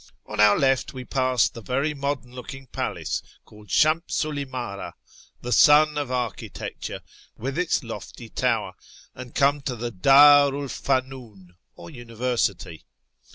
On 0.25 0.39
our 0.39 0.57
left 0.57 0.95
we 0.95 1.05
pass 1.05 1.47
the 1.47 1.61
very 1.61 1.93
modern 1.93 2.33
looking 2.33 2.65
palace 2.65 3.21
called 3.45 3.67
Shamsitl 3.67 4.47
Imdra(" 4.47 4.93
the 5.43 5.51
Sun 5.51 5.95
of 5.95 6.09
Architecture"), 6.09 7.01
with 7.37 7.55
its 7.55 7.83
lofty 7.83 8.27
tower, 8.27 8.73
and 9.13 9.35
come 9.35 9.61
to 9.61 9.75
the 9.75 9.91
Ddru 9.91 10.63
'l 10.63 10.67
Funun, 10.69 11.49
or 11.75 11.91
university. 11.91 12.83